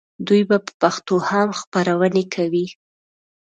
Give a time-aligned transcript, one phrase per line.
[0.27, 2.65] دوی په پښتو هم خپرونې کوي.